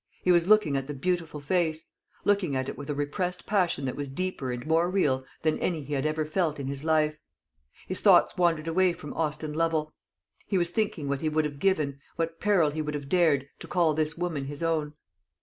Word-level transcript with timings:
He 0.23 0.31
was 0.31 0.47
looking 0.47 0.75
at 0.75 0.87
the 0.87 0.95
beautiful 0.95 1.39
face 1.39 1.85
looking 2.23 2.55
at 2.55 2.67
it 2.67 2.75
with 2.75 2.89
a 2.89 2.95
repressed 2.95 3.45
passion 3.45 3.85
that 3.85 3.95
was 3.95 4.09
deeper 4.09 4.51
and 4.51 4.65
more 4.65 4.89
real 4.89 5.25
than 5.43 5.59
any 5.59 5.83
he 5.83 5.93
had 5.93 6.07
ever 6.07 6.25
felt 6.25 6.59
in 6.59 6.65
his 6.65 6.83
life. 6.83 7.19
His 7.87 8.01
thoughts 8.01 8.35
wandered 8.35 8.67
away 8.67 8.93
from 8.93 9.13
Austin 9.13 9.53
Lovel. 9.53 9.93
He 10.47 10.57
was 10.57 10.71
thinking 10.71 11.07
what 11.07 11.21
he 11.21 11.29
would 11.29 11.45
have 11.45 11.59
given, 11.59 11.99
what 12.15 12.39
peril 12.39 12.71
he 12.71 12.81
would 12.81 12.95
have 12.95 13.09
dared, 13.09 13.47
to 13.59 13.67
call 13.67 13.93
this 13.93 14.17
woman 14.17 14.45
his 14.45 14.63
own. 14.63 14.95